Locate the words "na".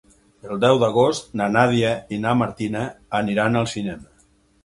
1.41-1.49, 2.23-2.33